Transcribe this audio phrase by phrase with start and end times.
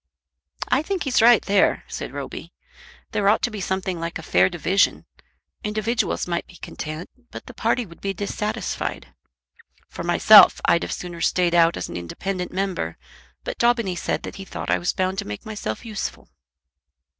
[0.69, 2.51] "I think he's right there," said Roby.
[3.11, 5.05] "There ought to be something like a fair division.
[5.63, 9.13] Individuals might be content, but the party would be dissatisfied.
[9.89, 12.97] For myself, I'd have sooner stayed out as an independent member,
[13.43, 16.29] but Daubeny said that he thought I was bound to make myself useful."